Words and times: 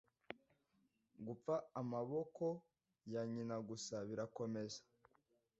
Gupfa 1.25 1.55
amaboko 1.81 2.45
ya 3.13 3.21
nyina 3.33 3.55
gusa 3.69 3.95
birakomeza 4.09 4.81